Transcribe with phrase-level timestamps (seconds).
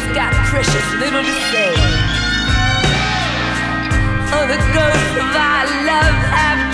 [0.00, 1.72] it's got precious little to say.
[4.32, 6.69] Oh, the ghosts of our love have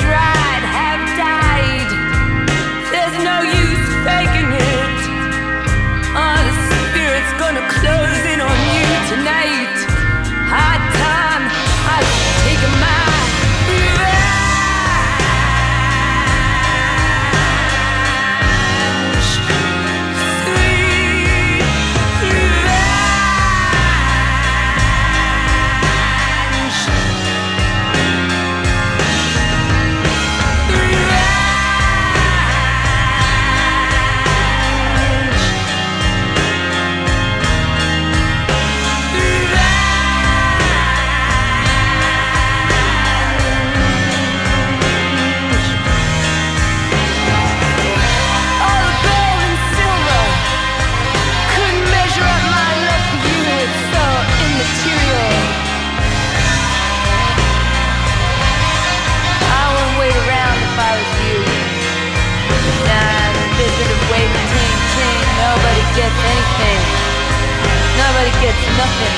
[68.40, 69.16] gets nothing.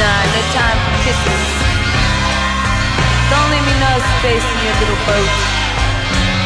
[0.00, 1.46] Nah, no time for kisses.
[3.30, 5.32] Don't leave me no space in your little boat.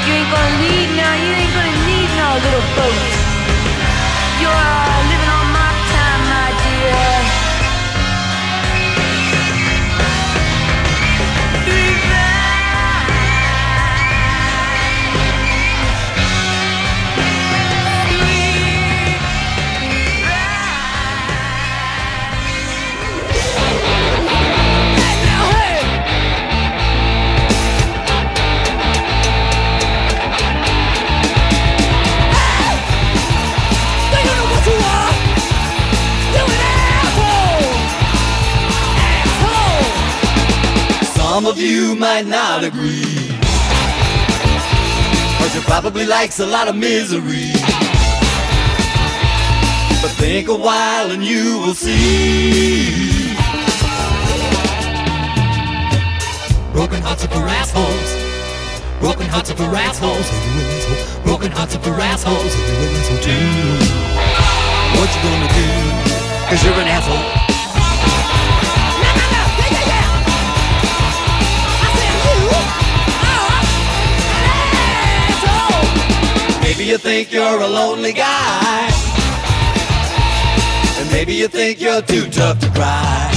[0.07, 3.03] You ain't gonna need no, you ain't gonna need no little boat.
[4.41, 4.92] You're
[41.43, 43.03] Some of you might not agree.
[45.39, 47.51] Cause you probably likes a lot of misery.
[50.01, 53.35] But think a while and you will see.
[56.73, 58.11] Broken hearts are for assholes.
[59.01, 60.29] Broken hearts are for assholes.
[61.75, 62.55] if you're for assholes.
[64.95, 65.67] What you gonna do?
[66.49, 67.52] Cause you're an asshole.
[76.83, 78.91] Maybe you think you're a lonely guy.
[80.99, 83.31] And maybe you think you're too tough to cry.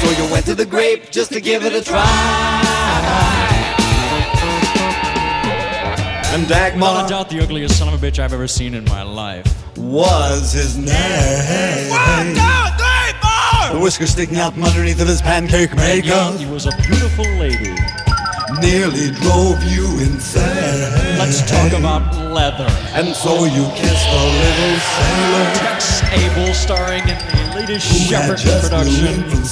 [0.00, 2.62] So you went to the grape just to give it a try.
[6.32, 9.02] And Dagmar Without doubt, the ugliest son of a bitch I've ever seen in my
[9.02, 9.52] life.
[9.76, 11.90] was his name.
[11.90, 13.74] One, two, three, four!
[13.74, 17.26] The whiskers sticking out from underneath of his pancake Yet makeup he was a beautiful
[17.34, 17.74] lady.
[18.60, 20.57] nearly drove you insane.
[21.28, 22.66] Let's talk about leather.
[22.94, 28.38] And so you kiss the little sailor Tex Abel, starring in the latest who Shepherd
[28.62, 29.44] production.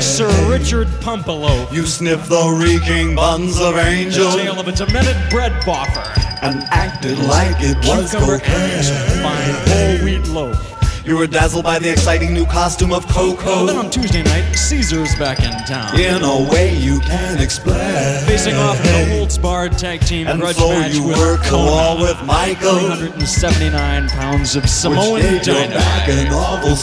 [0.00, 1.68] Sir Richard Pumpelo.
[1.72, 6.06] You sniff the reeking buns of The angel tale of a demented bread boffer.
[6.42, 8.82] and acted like it was Cucumber cocaine.
[9.20, 10.77] fine whole wheat loaf.
[11.08, 13.64] You were dazzled by the exciting new costume of Coco.
[13.64, 15.98] Then on Tuesday night, Caesar's back in town.
[15.98, 17.78] in a way you can't explain.
[18.26, 21.56] Facing off in a Holtz barred tag team And grudge so match you with the
[21.56, 22.02] wall Kona.
[22.02, 26.08] with Michael, 379 pounds of which Samoan back dynamite.
[26.10, 26.76] an awful.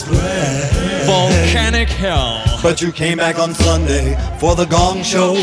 [1.05, 2.43] Volcanic hell.
[2.63, 5.35] But you came back on Sunday for the gong show.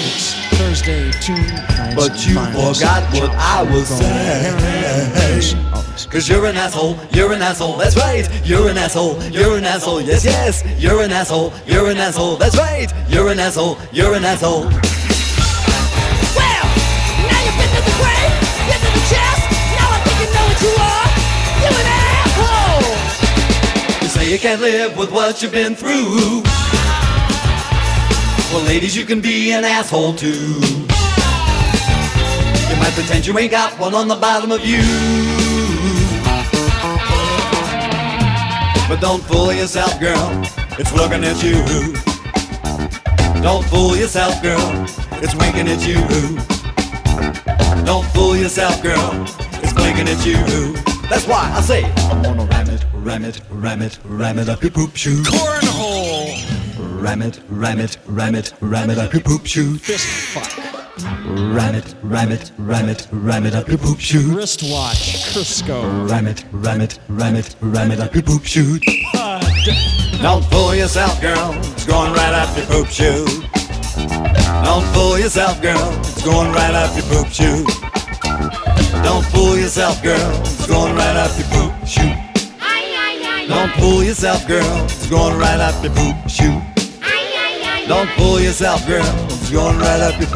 [0.58, 1.94] Thursday, two nights.
[1.94, 5.71] But you forgot what I was saying.
[5.92, 8.28] Cause you're an asshole, you're an asshole, that's right.
[8.44, 10.64] You're an asshole, you're an asshole, yes, yes.
[10.78, 12.92] You're an asshole, you're an asshole, that's right.
[13.08, 14.64] You're an asshole, you're an asshole.
[14.64, 14.72] Well,
[17.28, 18.32] now you've been to the grave,
[18.68, 19.42] been to the chest.
[19.76, 21.08] Now I think you know what you are.
[21.60, 22.84] You an asshole.
[24.02, 26.42] You say you can't live with what you've been through.
[28.52, 30.60] Well, ladies, you can be an asshole too.
[32.68, 34.82] You might pretend you ain't got one on the bottom of you.
[38.92, 40.42] But don't fool yourself, girl.
[40.78, 41.54] It's looking at you.
[43.40, 44.60] Don't fool yourself, girl.
[45.22, 45.96] It's winking at you.
[47.86, 49.24] Don't fool yourself, girl.
[49.62, 50.74] It's blinking at you.
[51.08, 54.60] That's why I say I'm gonna ram it, ram it, ram it, ram it up
[54.62, 55.22] your poop shoe.
[55.22, 57.02] Cornhole.
[57.02, 59.78] Ram it, ram it, ram it, ram it up your poop shoe.
[59.78, 60.61] Fist fuck.
[60.98, 64.36] Ram it, ram it, ram it, ram it up your poop shoe.
[64.36, 65.32] Wristwatch.
[65.32, 66.08] Crisco.
[66.10, 68.78] Ram it, ram it, ram it, ram it up your poop shoe.
[70.20, 71.54] Don't fool yourself, girl.
[71.72, 73.26] It's going right up your poop shoot.
[74.64, 75.98] Don't fool yourself, girl.
[76.00, 77.66] It's going right up your poop shoot.
[79.02, 80.40] Don't fool yourself, girl.
[80.42, 83.48] It's going right up your poop shoot.
[83.48, 84.84] Don't fool yourself, girl.
[84.84, 86.71] It's going right up your poop shoe.
[87.88, 89.04] Don't fool yourself, girl.
[89.26, 90.28] It's going right up your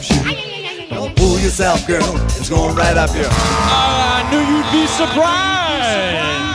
[0.00, 0.88] shoe.
[0.88, 2.16] Don't fool yourself, girl.
[2.38, 3.26] It's going right up your.
[3.26, 6.45] Oh, I knew you'd be surprised.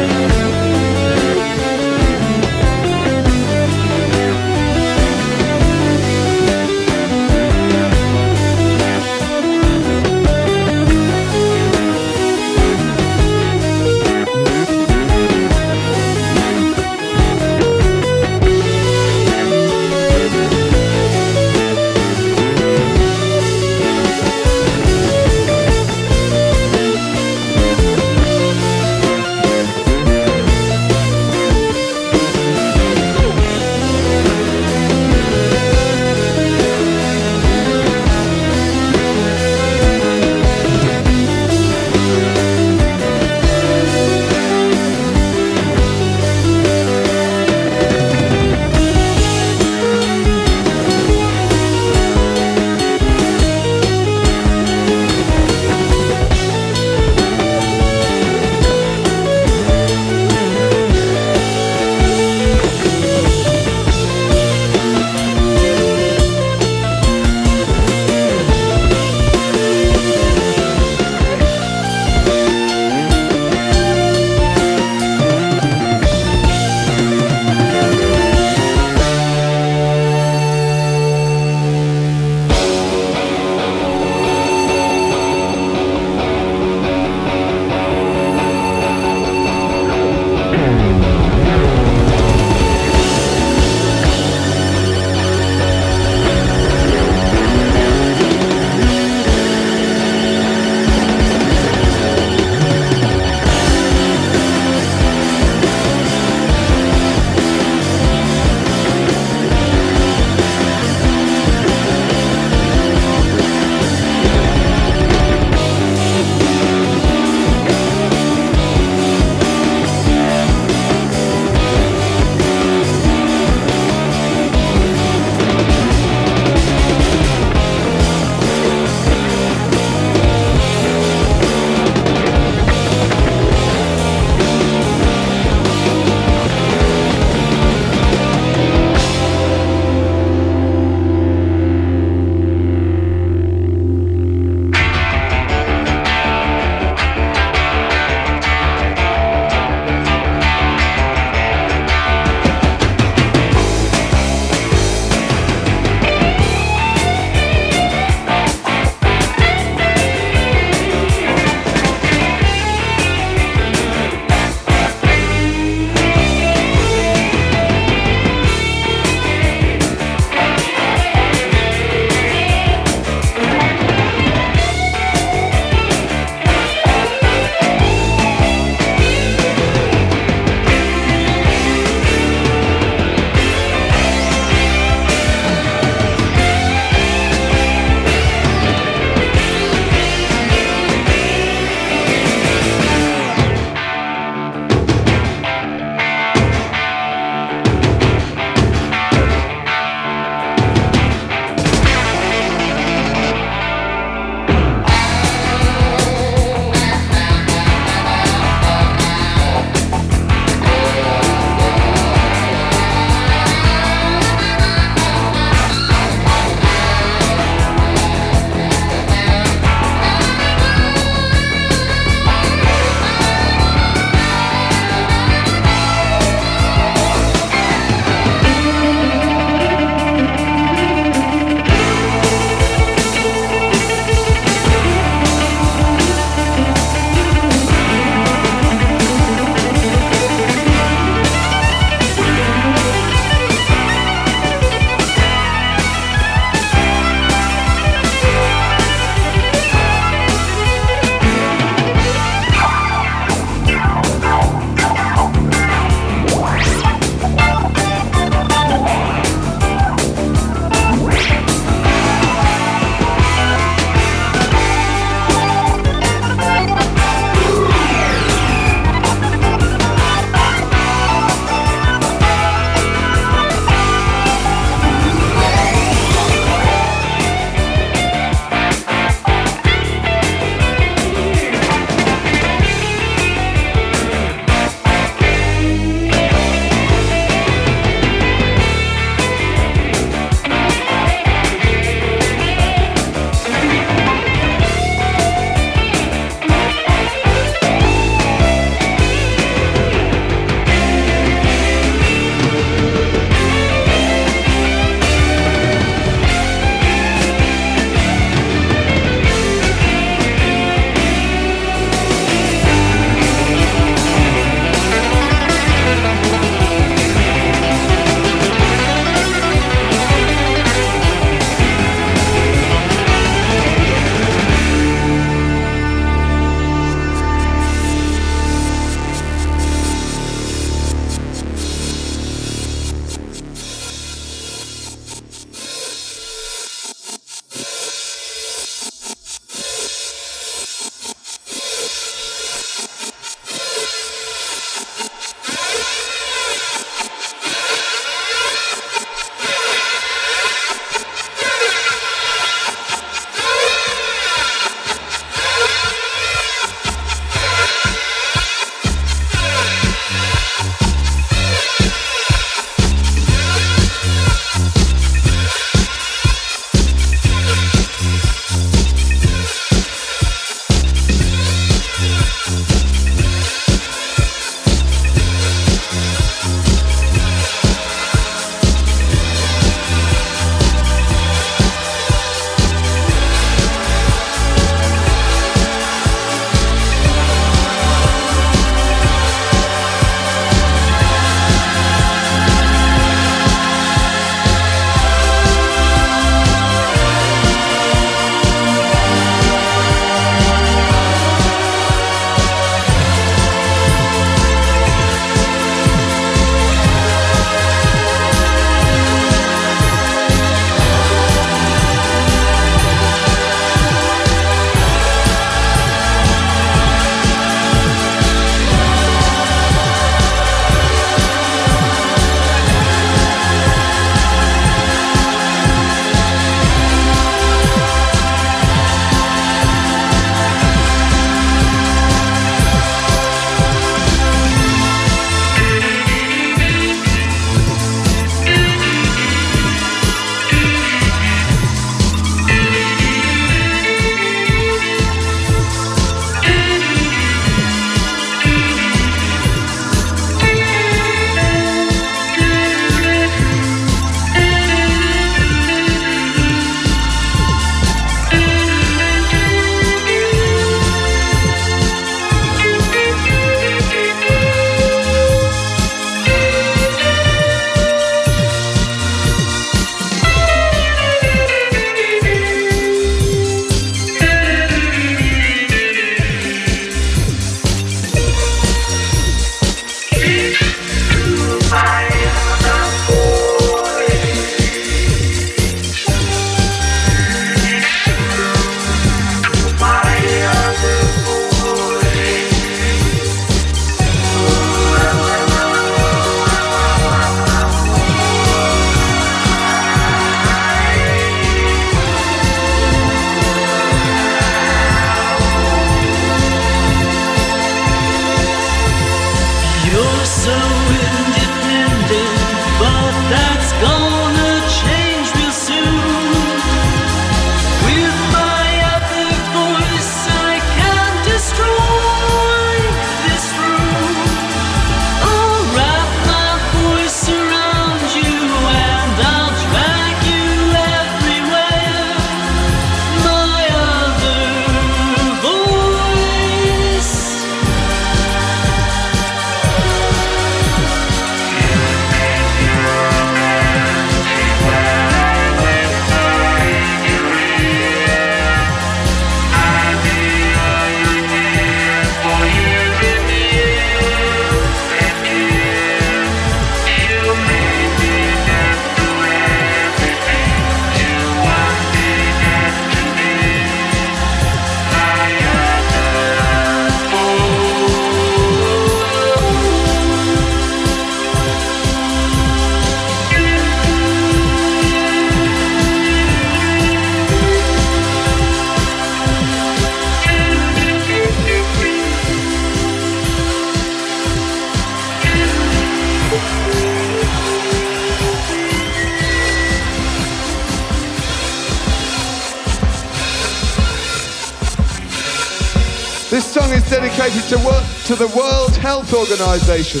[599.04, 600.00] Health Organization.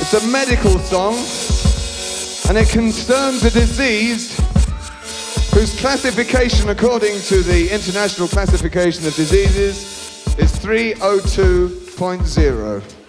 [0.00, 1.12] It's a medical song
[2.48, 4.34] and it concerns a disease
[5.52, 9.76] whose classification according to the International Classification of Diseases
[10.38, 13.01] is 302.0.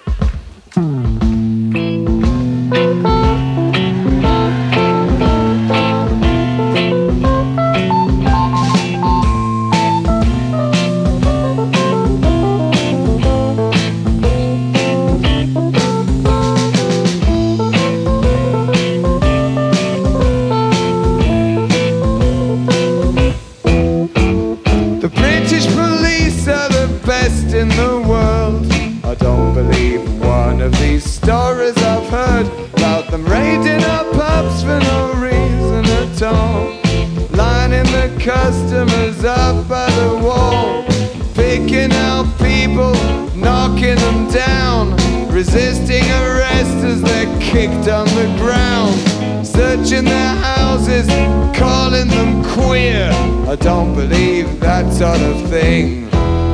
[49.93, 51.07] searching their houses,
[51.55, 53.09] calling them queer.
[53.47, 56.07] I don't believe that sort of thing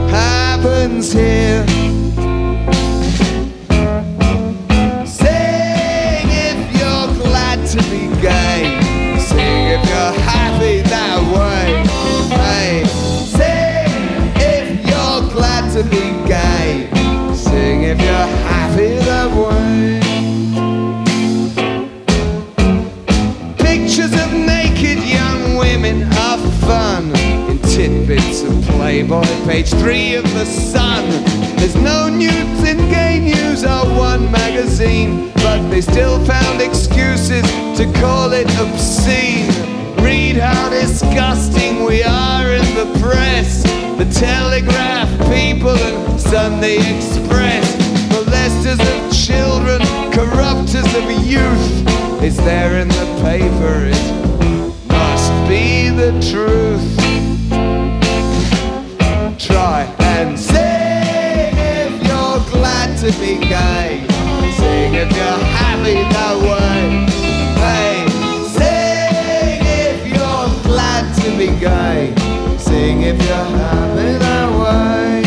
[0.10, 1.69] happens here.
[29.50, 31.10] Page three of the Sun.
[31.58, 37.42] There's no nudes in gay news or one magazine, but they still found excuses
[37.76, 39.50] to call it obscene.
[40.04, 43.64] Read how disgusting we are in the press,
[43.98, 47.66] the Telegraph, People, and Sunday Express.
[48.14, 49.82] Molesters of children,
[50.12, 52.22] corrupters of youth.
[52.22, 56.99] It's there in the paper, it must be the truth.
[63.60, 64.06] Gay.
[64.58, 66.82] Sing if you're happy that way.
[67.64, 67.94] Hey,
[68.58, 72.14] sing if you're glad to be gay.
[72.58, 75.22] Sing if you're happy that way.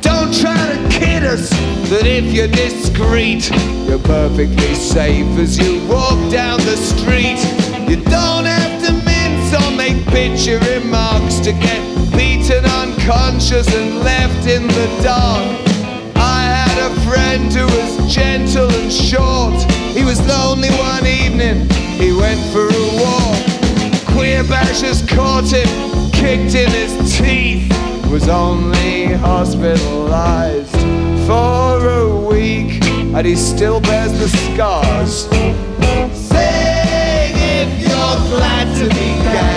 [0.00, 1.50] Don't try to kid us
[1.90, 3.50] that if you're discreet,
[3.86, 7.40] you're perfectly safe as you walk down the street.
[7.88, 11.82] You don't have to mince or make bitchy remarks to get
[13.02, 15.44] unconscious and left in the dark.
[16.14, 19.60] I had a friend who was gentle and short.
[19.96, 23.42] He was lonely one evening, he went for a walk.
[24.14, 25.68] Queer bashers caught him,
[26.12, 27.68] kicked in his teeth,
[28.08, 30.70] was only hospitalized
[31.26, 35.26] for a week, and he still bears the scars.
[36.12, 39.51] Sing if you're glad to be gay,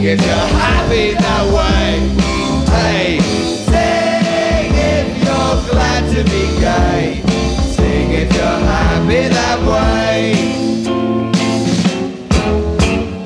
[0.00, 1.98] sing if you're happy that way.
[2.72, 3.20] Hey,
[3.66, 7.22] sing if you're glad to be gay,
[7.74, 10.34] sing if you're happy that way.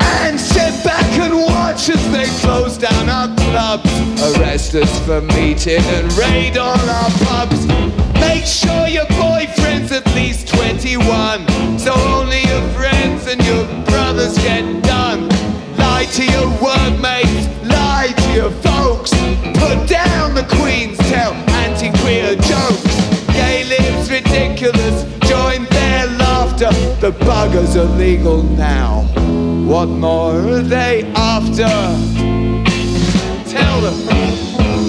[0.01, 3.91] And sit back and watch as they close down our clubs,
[4.37, 8.14] arrest us for meeting and raid all our pubs.
[27.05, 29.03] The buggers are legal now.
[29.69, 31.69] What more are they after?
[33.47, 33.95] Tell them.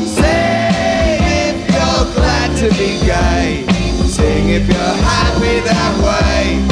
[0.07, 3.65] Sing if you're glad to be gay.
[4.07, 6.63] Sing if you're happy that way.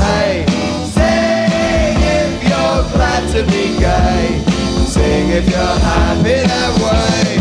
[0.00, 0.46] Hey,
[0.88, 4.42] sing if you're glad to be gay.
[4.86, 7.35] Sing if you're happy that way.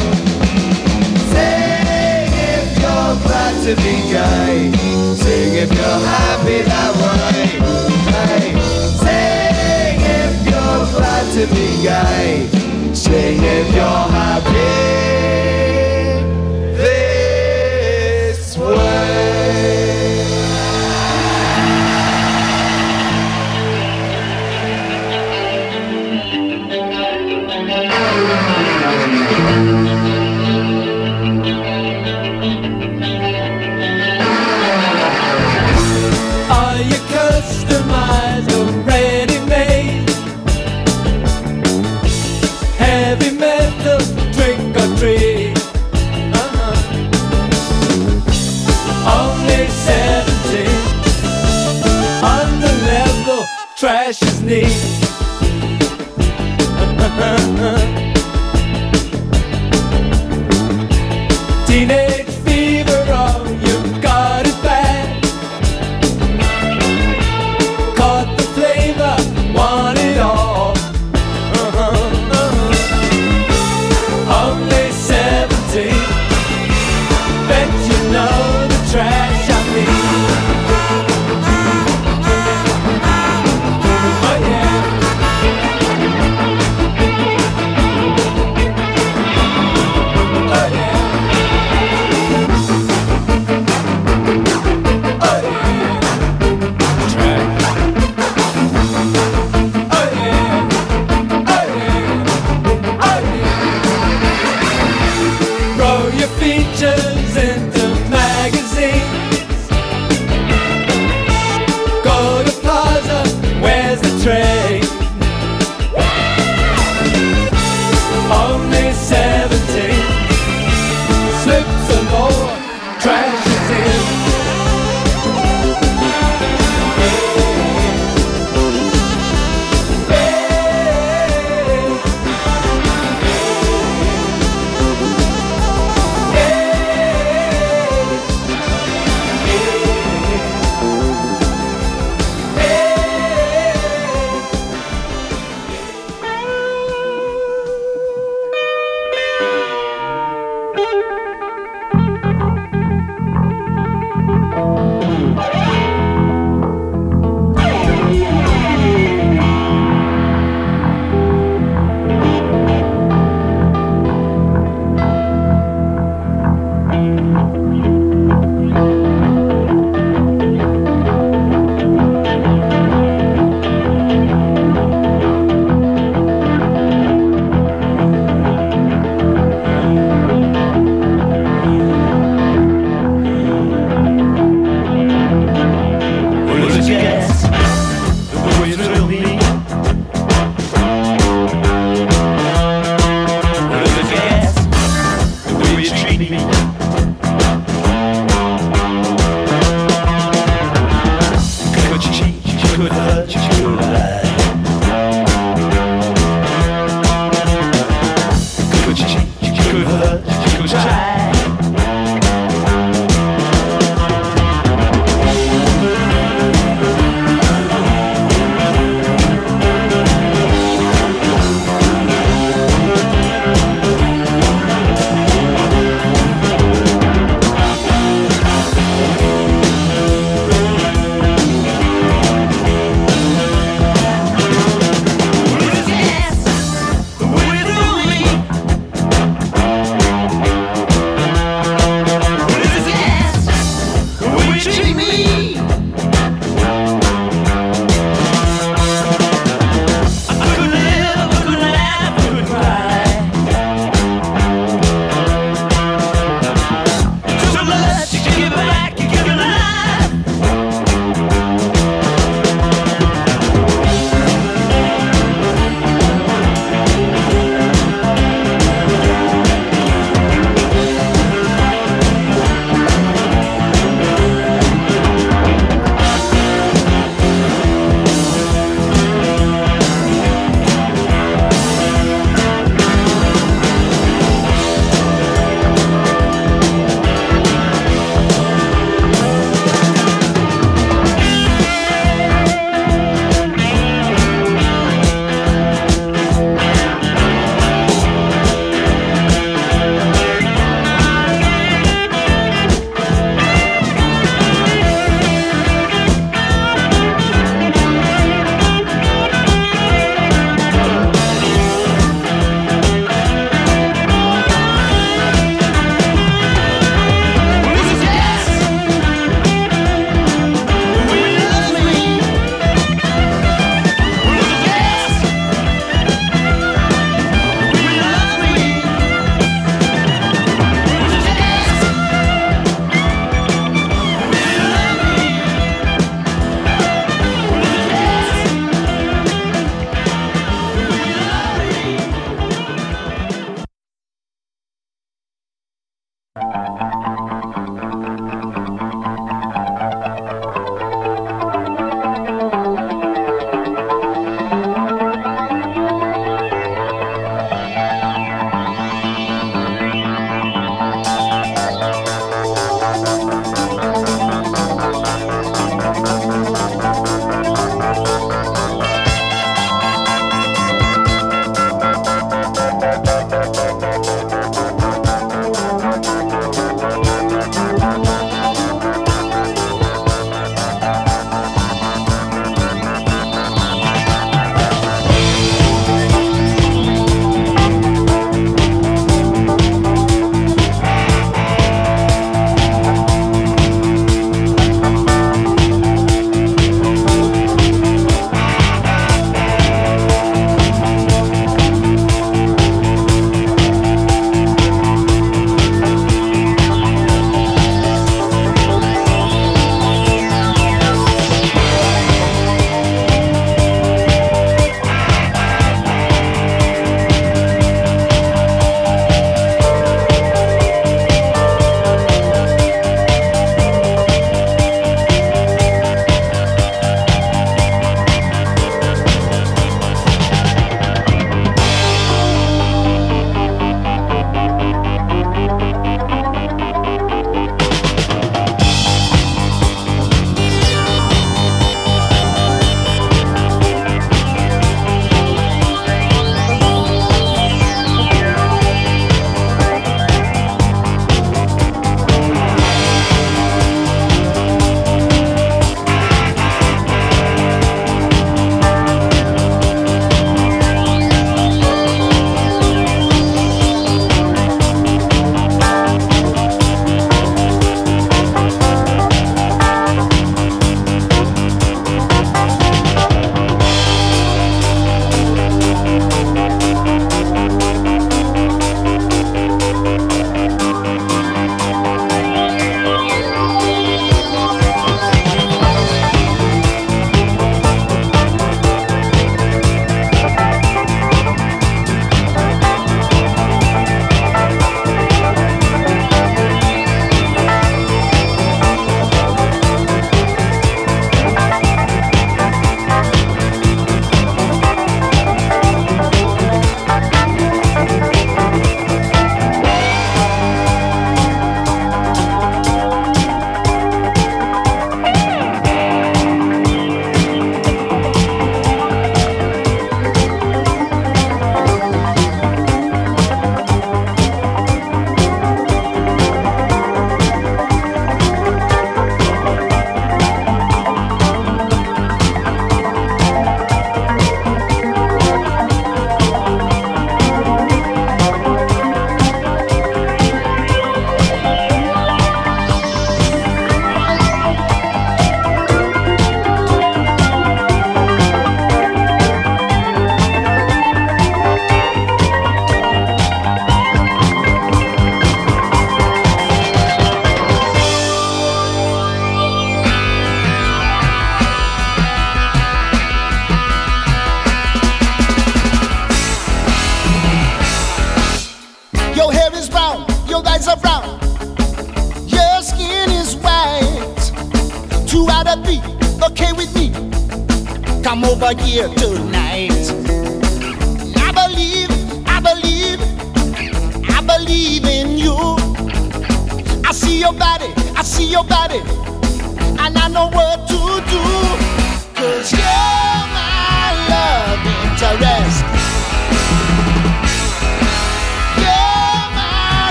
[3.24, 4.72] Glad to be gay.
[5.16, 7.60] Sing if you're happy that way.
[8.14, 8.48] Hey,
[9.04, 12.94] sing if you're glad to be gay.
[12.94, 15.55] Sing if you're happy